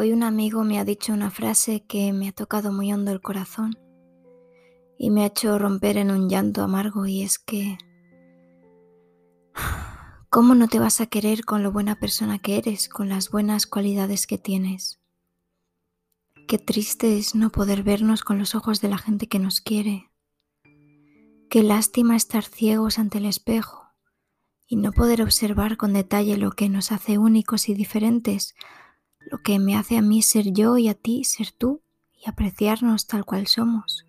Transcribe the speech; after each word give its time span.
Hoy 0.00 0.12
un 0.12 0.22
amigo 0.22 0.62
me 0.62 0.78
ha 0.78 0.84
dicho 0.84 1.12
una 1.12 1.28
frase 1.28 1.84
que 1.84 2.12
me 2.12 2.28
ha 2.28 2.32
tocado 2.32 2.70
muy 2.70 2.92
hondo 2.92 3.10
el 3.10 3.20
corazón 3.20 3.76
y 4.96 5.10
me 5.10 5.24
ha 5.24 5.26
hecho 5.26 5.58
romper 5.58 5.96
en 5.96 6.12
un 6.12 6.28
llanto 6.28 6.62
amargo 6.62 7.04
y 7.06 7.22
es 7.22 7.40
que 7.40 7.76
¿cómo 10.30 10.54
no 10.54 10.68
te 10.68 10.78
vas 10.78 11.00
a 11.00 11.06
querer 11.06 11.44
con 11.44 11.64
lo 11.64 11.72
buena 11.72 11.98
persona 11.98 12.38
que 12.38 12.58
eres, 12.58 12.88
con 12.88 13.08
las 13.08 13.32
buenas 13.32 13.66
cualidades 13.66 14.28
que 14.28 14.38
tienes? 14.38 15.00
Qué 16.46 16.58
triste 16.58 17.18
es 17.18 17.34
no 17.34 17.50
poder 17.50 17.82
vernos 17.82 18.22
con 18.22 18.38
los 18.38 18.54
ojos 18.54 18.80
de 18.80 18.90
la 18.90 18.98
gente 18.98 19.26
que 19.26 19.40
nos 19.40 19.60
quiere. 19.60 20.12
Qué 21.50 21.64
lástima 21.64 22.14
estar 22.14 22.44
ciegos 22.44 23.00
ante 23.00 23.18
el 23.18 23.26
espejo 23.26 23.88
y 24.64 24.76
no 24.76 24.92
poder 24.92 25.22
observar 25.22 25.76
con 25.76 25.92
detalle 25.92 26.36
lo 26.36 26.52
que 26.52 26.68
nos 26.68 26.92
hace 26.92 27.18
únicos 27.18 27.68
y 27.68 27.74
diferentes 27.74 28.54
lo 29.30 29.42
que 29.42 29.58
me 29.58 29.76
hace 29.76 29.96
a 29.96 30.02
mí 30.02 30.22
ser 30.22 30.52
yo 30.52 30.78
y 30.78 30.88
a 30.88 30.94
ti 30.94 31.24
ser 31.24 31.52
tú 31.52 31.82
y 32.12 32.28
apreciarnos 32.28 33.06
tal 33.06 33.24
cual 33.24 33.46
somos. 33.46 34.04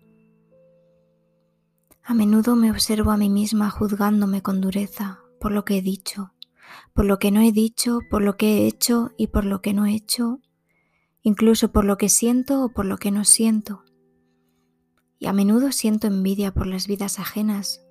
A 2.02 2.14
menudo 2.14 2.56
me 2.56 2.70
observo 2.70 3.10
a 3.10 3.16
mí 3.16 3.28
misma 3.28 3.70
juzgándome 3.70 4.42
con 4.42 4.60
dureza 4.60 5.20
por 5.38 5.52
lo 5.52 5.64
que 5.64 5.78
he 5.78 5.82
dicho, 5.82 6.32
por 6.92 7.04
lo 7.04 7.18
que 7.18 7.30
no 7.30 7.40
he 7.40 7.52
dicho, 7.52 8.00
por 8.10 8.22
lo 8.22 8.36
que 8.36 8.58
he 8.58 8.66
hecho 8.66 9.12
y 9.16 9.28
por 9.28 9.44
lo 9.44 9.62
que 9.62 9.74
no 9.74 9.86
he 9.86 9.94
hecho, 9.94 10.40
incluso 11.22 11.70
por 11.72 11.84
lo 11.84 11.98
que 11.98 12.08
siento 12.08 12.64
o 12.64 12.72
por 12.72 12.86
lo 12.86 12.98
que 12.98 13.10
no 13.10 13.24
siento. 13.24 13.84
Y 15.18 15.26
a 15.26 15.32
menudo 15.32 15.70
siento 15.70 16.06
envidia 16.06 16.52
por 16.52 16.66
las 16.66 16.86
vidas 16.86 17.18
ajenas. 17.18 17.82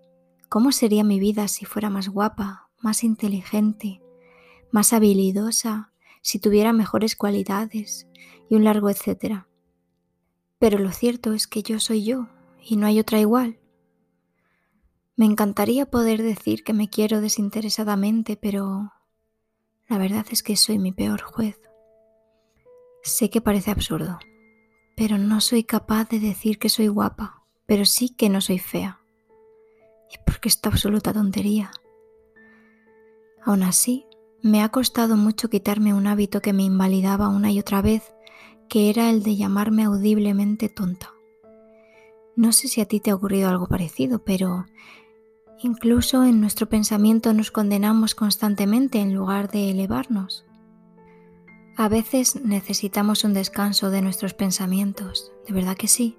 ¿Cómo 0.49 0.71
sería 0.71 1.03
mi 1.03 1.20
vida 1.20 1.48
si 1.48 1.65
fuera 1.65 1.91
más 1.91 2.09
guapa, 2.09 2.70
más 2.81 3.03
inteligente, 3.03 4.01
más 4.71 4.93
habilidosa, 4.93 5.88
si 6.21 6.39
tuviera 6.39 6.73
mejores 6.73 7.15
cualidades 7.15 8.07
y 8.49 8.55
un 8.55 8.63
largo 8.63 8.89
etcétera. 8.89 9.47
Pero 10.59 10.77
lo 10.77 10.91
cierto 10.91 11.34
es 11.34 11.48
que 11.48 11.63
yo 11.63 11.79
soy 11.79 12.03
yo 12.03 12.27
y 12.61 12.76
no 12.76 12.85
hay 12.85 12.99
otra 12.99 13.20
igual. 13.20 13.59
Me 15.15 15.26
encantaría 15.26 15.85
poder 15.85 16.21
decir 16.21 16.63
que 16.63 16.73
me 16.73 16.89
quiero 16.89 17.21
desinteresadamente, 17.21 18.37
pero 18.37 18.93
la 19.87 19.98
verdad 19.98 20.26
es 20.31 20.43
que 20.43 20.55
soy 20.55 20.79
mi 20.79 20.91
peor 20.91 21.21
juez. 21.21 21.59
Sé 23.04 23.29
que 23.29 23.41
parece 23.41 23.71
absurdo, 23.71 24.20
pero 24.95 25.17
no 25.17 25.41
soy 25.41 25.63
capaz 25.63 26.09
de 26.09 26.20
decir 26.20 26.59
que 26.59 26.70
soy 26.70 26.87
guapa, 26.87 27.43
pero 27.65 27.85
sí 27.85 28.09
que 28.09 28.29
no 28.29 28.41
soy 28.41 28.59
fea. 28.59 29.01
¿Y 30.11 30.17
por 30.26 30.39
qué 30.39 30.49
esta 30.49 30.70
absoluta 30.70 31.13
tontería? 31.13 31.71
Aún 33.43 33.63
así, 33.63 34.05
me 34.41 34.63
ha 34.63 34.70
costado 34.70 35.18
mucho 35.18 35.49
quitarme 35.49 35.93
un 35.93 36.07
hábito 36.07 36.41
que 36.41 36.54
me 36.54 36.63
invalidaba 36.63 37.27
una 37.27 37.51
y 37.51 37.59
otra 37.59 37.82
vez, 37.82 38.13
que 38.70 38.90
era 38.90 39.09
el 39.09 39.23
de 39.23 39.35
llamarme 39.35 39.84
audiblemente 39.84 40.70
tonta. 40.70 41.13
No 42.35 42.54
sé 42.54 42.70
si 42.70 42.79
a 42.79 42.85
ti 42.85 42.99
te 42.99 43.12
ha 43.12 43.15
ocurrido 43.15 43.49
algo 43.49 43.67
parecido, 43.67 44.20
pero 44.23 44.65
incluso 45.62 46.23
en 46.23 46.40
nuestro 46.40 46.70
pensamiento 46.70 47.34
nos 47.34 47.51
condenamos 47.51 48.15
constantemente 48.15 48.99
en 48.99 49.13
lugar 49.13 49.51
de 49.51 49.71
elevarnos. 49.71 50.45
A 51.76 51.90
veces 51.90 52.40
necesitamos 52.41 53.23
un 53.23 53.34
descanso 53.34 53.90
de 53.90 54.01
nuestros 54.01 54.34
pensamientos, 54.34 55.32
de 55.48 55.54
verdad 55.54 55.76
que 55.76 55.87
sí. 55.87 56.17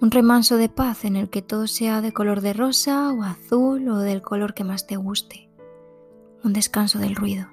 Un 0.00 0.10
remanso 0.10 0.56
de 0.58 0.68
paz 0.68 1.04
en 1.04 1.16
el 1.16 1.30
que 1.30 1.42
todo 1.42 1.66
sea 1.66 2.02
de 2.02 2.12
color 2.12 2.40
de 2.40 2.52
rosa 2.52 3.12
o 3.12 3.22
azul 3.22 3.88
o 3.88 3.98
del 3.98 4.22
color 4.22 4.54
que 4.54 4.64
más 4.64 4.86
te 4.86 4.96
guste 4.96 5.47
un 6.44 6.52
descanso 6.52 6.98
del 6.98 7.14
ruido. 7.14 7.48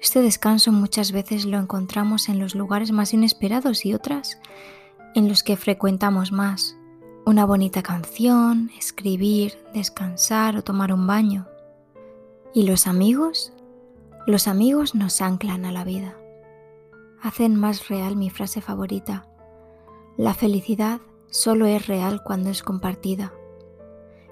Este 0.00 0.22
descanso 0.22 0.72
muchas 0.72 1.12
veces 1.12 1.44
lo 1.44 1.58
encontramos 1.58 2.28
en 2.28 2.38
los 2.38 2.54
lugares 2.54 2.90
más 2.90 3.12
inesperados 3.12 3.84
y 3.84 3.94
otras 3.94 4.40
en 5.14 5.28
los 5.28 5.42
que 5.42 5.56
frecuentamos 5.56 6.32
más. 6.32 6.76
Una 7.26 7.44
bonita 7.44 7.82
canción, 7.82 8.70
escribir, 8.78 9.58
descansar 9.74 10.56
o 10.56 10.62
tomar 10.62 10.92
un 10.92 11.06
baño. 11.06 11.46
¿Y 12.54 12.62
los 12.62 12.86
amigos? 12.86 13.52
Los 14.26 14.48
amigos 14.48 14.94
nos 14.94 15.20
anclan 15.20 15.64
a 15.64 15.72
la 15.72 15.84
vida. 15.84 16.16
Hacen 17.22 17.54
más 17.56 17.88
real 17.88 18.16
mi 18.16 18.30
frase 18.30 18.60
favorita. 18.60 19.26
La 20.16 20.34
felicidad 20.34 21.00
solo 21.28 21.66
es 21.66 21.86
real 21.86 22.22
cuando 22.24 22.50
es 22.50 22.62
compartida. 22.62 23.32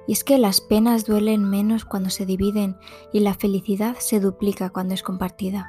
Y 0.08 0.12
es 0.12 0.24
que 0.24 0.38
las 0.38 0.60
penas 0.60 1.04
duelen 1.04 1.44
menos 1.44 1.84
cuando 1.84 2.10
se 2.10 2.26
dividen 2.26 2.76
y 3.12 3.20
la 3.20 3.34
felicidad 3.34 3.96
se 4.00 4.18
duplica 4.18 4.70
cuando 4.70 4.94
es 4.94 5.04
compartida. 5.04 5.68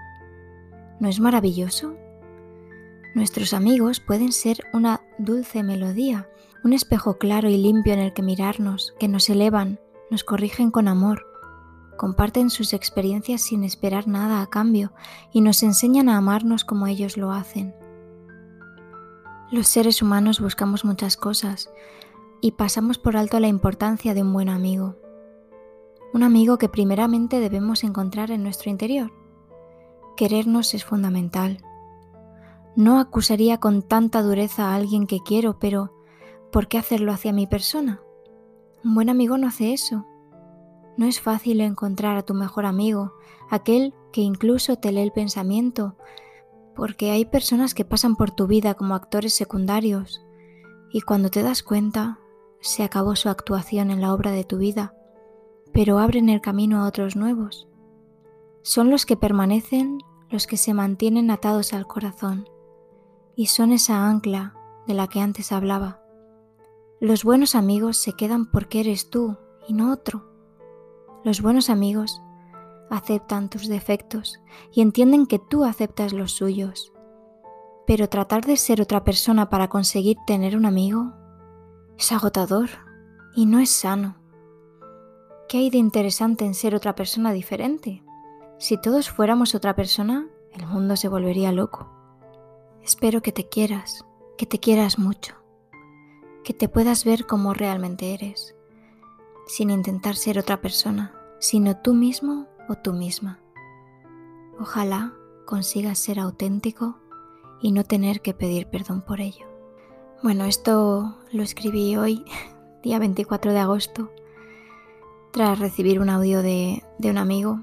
¿No 0.99 1.09
es 1.09 1.19
maravilloso? 1.19 1.93
Nuestros 3.13 3.53
amigos 3.53 3.99
pueden 3.99 4.31
ser 4.31 4.59
una 4.71 5.01
dulce 5.17 5.61
melodía, 5.61 6.29
un 6.63 6.71
espejo 6.71 7.17
claro 7.17 7.49
y 7.49 7.57
limpio 7.57 7.93
en 7.93 7.99
el 7.99 8.13
que 8.13 8.21
mirarnos, 8.21 8.95
que 8.97 9.09
nos 9.09 9.29
elevan, 9.29 9.79
nos 10.09 10.23
corrigen 10.23 10.71
con 10.71 10.87
amor, 10.87 11.27
comparten 11.97 12.49
sus 12.49 12.71
experiencias 12.71 13.41
sin 13.41 13.65
esperar 13.65 14.07
nada 14.07 14.41
a 14.41 14.47
cambio 14.47 14.93
y 15.33 15.41
nos 15.41 15.63
enseñan 15.63 16.07
a 16.07 16.15
amarnos 16.15 16.63
como 16.63 16.87
ellos 16.87 17.17
lo 17.17 17.33
hacen. 17.33 17.75
Los 19.51 19.67
seres 19.67 20.01
humanos 20.01 20.39
buscamos 20.39 20.85
muchas 20.85 21.17
cosas, 21.17 21.69
y 22.41 22.51
pasamos 22.51 22.97
por 22.97 23.17
alto 23.17 23.39
la 23.39 23.47
importancia 23.47 24.13
de 24.13 24.21
un 24.21 24.33
buen 24.33 24.49
amigo. 24.49 24.95
Un 26.13 26.23
amigo 26.23 26.57
que 26.57 26.69
primeramente 26.69 27.39
debemos 27.39 27.83
encontrar 27.83 28.31
en 28.31 28.43
nuestro 28.43 28.71
interior. 28.71 29.11
Querernos 30.17 30.73
es 30.73 30.83
fundamental. 30.83 31.63
No 32.75 32.99
acusaría 32.99 33.59
con 33.59 33.81
tanta 33.81 34.21
dureza 34.21 34.69
a 34.69 34.75
alguien 34.75 35.05
que 35.05 35.19
quiero, 35.19 35.59
pero 35.59 35.93
¿por 36.51 36.67
qué 36.67 36.77
hacerlo 36.77 37.11
hacia 37.11 37.33
mi 37.33 37.45
persona? 37.45 38.01
Un 38.83 38.95
buen 38.95 39.09
amigo 39.09 39.37
no 39.37 39.47
hace 39.47 39.73
eso. 39.73 40.05
No 40.97 41.05
es 41.05 41.21
fácil 41.21 41.61
encontrar 41.61 42.17
a 42.17 42.23
tu 42.23 42.33
mejor 42.33 42.65
amigo, 42.65 43.13
aquel 43.49 43.93
que 44.11 44.21
incluso 44.21 44.77
te 44.77 44.91
lee 44.91 45.01
el 45.01 45.11
pensamiento, 45.11 45.95
porque 46.75 47.11
hay 47.11 47.25
personas 47.25 47.73
que 47.73 47.85
pasan 47.85 48.15
por 48.15 48.31
tu 48.31 48.47
vida 48.47 48.73
como 48.73 48.95
actores 48.95 49.33
secundarios, 49.33 50.25
y 50.91 51.01
cuando 51.01 51.29
te 51.29 51.43
das 51.43 51.63
cuenta, 51.63 52.19
se 52.61 52.83
acabó 52.83 53.15
su 53.15 53.29
actuación 53.29 53.91
en 53.91 54.01
la 54.01 54.13
obra 54.13 54.31
de 54.31 54.43
tu 54.43 54.57
vida, 54.57 54.93
pero 55.73 55.99
abren 55.99 56.29
el 56.29 56.41
camino 56.41 56.83
a 56.83 56.87
otros 56.87 57.15
nuevos. 57.15 57.67
Son 58.61 58.89
los 58.89 59.05
que 59.05 59.17
permanecen 59.17 59.99
los 60.29 60.45
que 60.45 60.57
se 60.57 60.73
mantienen 60.73 61.31
atados 61.31 61.73
al 61.73 61.87
corazón, 61.87 62.49
y 63.35 63.47
son 63.47 63.71
esa 63.71 64.07
ancla 64.07 64.55
de 64.87 64.93
la 64.93 65.07
que 65.07 65.21
antes 65.21 65.51
hablaba. 65.51 66.01
Los 66.99 67.23
buenos 67.23 67.55
amigos 67.55 67.97
se 67.97 68.13
quedan 68.13 68.45
porque 68.45 68.81
eres 68.81 69.09
tú 69.09 69.37
y 69.67 69.73
no 69.73 69.93
otro. 69.93 70.29
Los 71.23 71.41
buenos 71.41 71.69
amigos 71.69 72.21
aceptan 72.89 73.49
tus 73.49 73.67
defectos 73.67 74.39
y 74.71 74.81
entienden 74.81 75.25
que 75.25 75.39
tú 75.39 75.63
aceptas 75.63 76.11
los 76.11 76.33
suyos. 76.33 76.91
Pero 77.87 78.09
tratar 78.09 78.45
de 78.45 78.57
ser 78.57 78.81
otra 78.81 79.03
persona 79.03 79.49
para 79.49 79.69
conseguir 79.69 80.17
tener 80.27 80.57
un 80.57 80.65
amigo 80.65 81.13
es 81.99 82.13
agotador 82.13 82.69
y 83.35 83.45
no 83.45 83.59
es 83.59 83.69
sano. 83.69 84.15
¿Qué 85.49 85.57
hay 85.57 85.69
de 85.69 85.79
interesante 85.79 86.45
en 86.45 86.53
ser 86.53 86.73
otra 86.73 86.95
persona 86.95 87.33
diferente? 87.33 88.03
Si 88.57 88.79
todos 88.79 89.09
fuéramos 89.09 89.53
otra 89.53 89.75
persona, 89.75 90.25
el 90.53 90.65
mundo 90.65 90.95
se 90.95 91.09
volvería 91.09 91.51
loco. 91.51 91.91
Espero 92.81 93.21
que 93.21 93.33
te 93.33 93.49
quieras, 93.49 94.05
que 94.37 94.45
te 94.45 94.59
quieras 94.59 94.97
mucho, 94.97 95.35
que 96.45 96.53
te 96.53 96.69
puedas 96.69 97.03
ver 97.03 97.25
como 97.25 97.53
realmente 97.53 98.13
eres, 98.13 98.55
sin 99.45 99.69
intentar 99.69 100.15
ser 100.15 100.39
otra 100.39 100.61
persona, 100.61 101.13
sino 101.39 101.75
tú 101.75 101.93
mismo 101.93 102.47
o 102.69 102.75
tú 102.75 102.93
misma. 102.93 103.41
Ojalá 104.57 105.13
consigas 105.45 105.99
ser 105.99 106.17
auténtico 106.19 106.97
y 107.61 107.73
no 107.73 107.83
tener 107.83 108.21
que 108.21 108.33
pedir 108.33 108.67
perdón 108.67 109.01
por 109.01 109.19
ello. 109.19 109.48
Bueno, 110.21 110.43
esto 110.43 111.15
lo 111.31 111.43
escribí 111.43 111.95
hoy, 111.95 112.25
día 112.83 112.99
24 112.99 113.53
de 113.53 113.59
agosto, 113.59 114.11
tras 115.31 115.59
recibir 115.59 116.01
un 116.01 116.09
audio 116.09 116.41
de, 116.41 116.83
un 117.01 117.17
amigo 117.17 117.61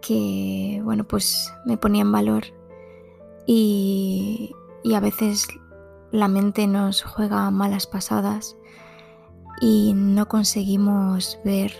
que, 0.00 0.80
bueno, 0.84 1.02
pues 1.02 1.52
me 1.64 1.76
ponía 1.76 2.02
en 2.02 2.12
valor 2.12 2.44
y, 3.44 4.54
y 4.84 4.94
a 4.94 5.00
veces 5.00 5.48
la 6.12 6.28
mente 6.28 6.68
nos 6.68 7.02
juega 7.02 7.50
malas 7.50 7.88
pasadas 7.88 8.56
y 9.60 9.92
no 9.96 10.28
conseguimos 10.28 11.40
ver 11.44 11.72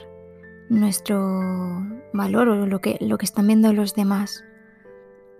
nuestro 0.69 1.87
valor 2.13 2.49
o 2.49 2.67
lo 2.67 2.81
que, 2.81 2.99
lo 3.01 3.17
que 3.17 3.27
están 3.27 3.47
viendo 3.47 3.73
los 3.73 3.95
demás 3.95 4.43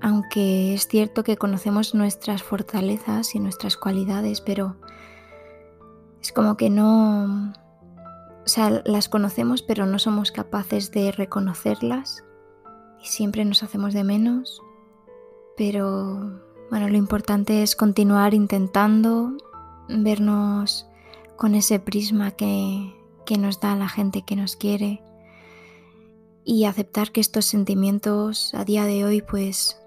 aunque 0.01 0.75
es 0.75 0.89
cierto 0.89 1.25
que 1.25 1.37
conocemos 1.37 1.95
nuestras 1.95 2.43
fortalezas 2.43 3.35
y 3.35 3.41
nuestras 3.41 3.77
cualidades, 3.77 4.41
pero 4.41 4.77
es 6.21 6.33
como 6.33 6.57
que 6.57 6.71
no... 6.71 7.53
O 8.45 8.49
sea, 8.49 8.83
las 8.85 9.09
conocemos 9.09 9.63
pero 9.63 9.87
no 9.87 9.99
somos 9.99 10.31
capaces 10.31 10.93
de 10.93 11.11
reconocerlas 11.11 12.25
y 13.03 13.07
siempre 13.07 13.45
nos 13.45 13.63
hacemos 13.63 13.93
de 13.93 14.05
menos. 14.05 14.63
Pero 15.57 16.41
bueno, 16.71 16.89
lo 16.89 16.97
importante 16.97 17.63
es 17.63 17.75
continuar 17.75 18.35
intentando 18.35 19.37
vernos 19.89 20.87
con 21.37 21.55
ese 21.55 21.81
prisma 21.81 22.31
que, 22.31 22.95
que 23.25 23.39
nos 23.39 23.61
da 23.61 23.75
la 23.75 23.89
gente 23.89 24.23
que 24.23 24.37
nos 24.37 24.57
quiere 24.57 25.03
y 26.45 26.65
aceptar 26.65 27.11
que 27.11 27.21
estos 27.21 27.45
sentimientos 27.45 28.55
a 28.55 28.65
día 28.65 28.85
de 28.85 29.05
hoy 29.05 29.23
pues 29.23 29.81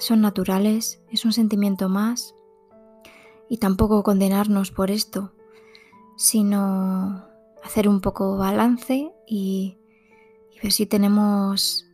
son 0.00 0.22
naturales, 0.22 1.02
es 1.10 1.24
un 1.24 1.32
sentimiento 1.32 1.88
más 1.88 2.34
y 3.48 3.58
tampoco 3.58 4.02
condenarnos 4.02 4.70
por 4.70 4.90
esto, 4.90 5.32
sino 6.16 7.24
hacer 7.62 7.88
un 7.88 8.00
poco 8.00 8.36
balance 8.36 9.12
y, 9.26 9.76
ver 10.62 10.72
si 10.72 10.84
tenemos 10.84 11.86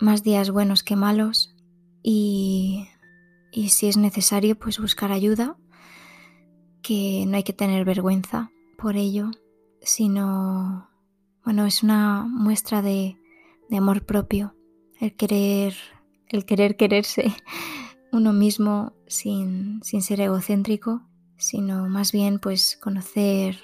más 0.00 0.24
días 0.24 0.50
buenos 0.50 0.82
que 0.82 0.96
malos 0.96 1.54
y, 2.02 2.88
y 3.52 3.68
si 3.68 3.86
es 3.86 3.96
necesario 3.96 4.58
pues 4.58 4.80
buscar 4.80 5.12
ayuda, 5.12 5.56
que 6.82 7.24
no 7.28 7.36
hay 7.36 7.44
que 7.44 7.52
tener 7.52 7.84
vergüenza 7.84 8.50
por 8.76 8.96
ello, 8.96 9.30
sino, 9.80 10.88
bueno, 11.44 11.64
es 11.66 11.84
una 11.84 12.26
muestra 12.28 12.82
de, 12.82 13.16
de 13.68 13.76
amor 13.76 14.04
propio, 14.04 14.56
el 15.00 15.14
querer, 15.14 15.74
el 16.32 16.44
querer 16.44 16.76
quererse 16.76 17.32
uno 18.12 18.32
mismo 18.32 18.92
sin, 19.06 19.82
sin 19.82 20.02
ser 20.02 20.20
egocéntrico, 20.20 21.02
sino 21.36 21.88
más 21.88 22.12
bien 22.12 22.38
pues 22.38 22.78
conocer 22.80 23.58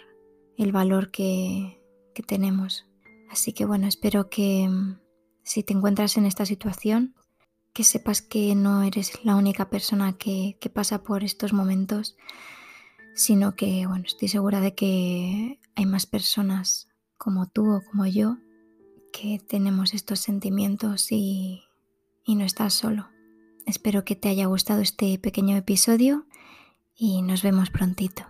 el 0.57 0.73
valor 0.73 1.11
que, 1.11 1.83
que 2.15 2.23
tenemos. 2.23 2.87
Así 3.31 3.53
que 3.53 3.67
bueno, 3.67 3.87
espero 3.87 4.31
que 4.31 4.67
mm, 4.69 4.99
si 5.43 5.63
te 5.63 5.75
encuentras 5.75 6.17
en 6.17 6.25
esta 6.25 6.47
situación, 6.47 7.15
que 7.75 7.85
sepas 7.85 8.23
que 8.23 8.55
no 8.55 8.83
eres 8.83 9.25
la 9.25 9.37
única 9.37 9.69
persona 9.69 10.17
que, 10.17 10.57
que 10.61 10.71
pasa 10.71 11.03
por 11.03 11.23
estos 11.23 11.53
momentos, 11.53 12.17
sino 13.15 13.55
que 13.55 13.87
bueno, 13.87 14.05
estoy 14.07 14.29
segura 14.29 14.61
de 14.61 14.75
que 14.75 15.61
hay 15.75 15.87
más 15.87 16.07
personas 16.07 16.89
como 17.19 17.47
tú 17.47 17.71
o 17.71 17.83
como 17.83 18.07
yo 18.07 18.39
que 19.13 19.39
tenemos 19.47 19.95
estos 19.95 20.21
sentimientos 20.21 21.13
y, 21.13 21.68
y 22.29 22.35
no 22.35 22.45
estás 22.45 22.75
solo. 22.75 23.09
Espero 23.65 24.05
que 24.05 24.15
te 24.15 24.29
haya 24.29 24.45
gustado 24.45 24.83
este 24.83 25.19
pequeño 25.19 25.57
episodio 25.57 26.27
y 26.95 27.23
nos 27.23 27.43
vemos 27.43 27.71
prontito. 27.71 28.27